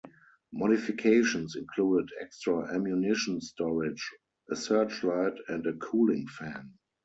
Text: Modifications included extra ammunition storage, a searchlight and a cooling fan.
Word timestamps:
Modifications 0.51 1.55
included 1.55 2.09
extra 2.19 2.73
ammunition 2.73 3.39
storage, 3.39 4.09
a 4.49 4.55
searchlight 4.55 5.35
and 5.47 5.67
a 5.67 5.73
cooling 5.73 6.27
fan. 6.27 6.73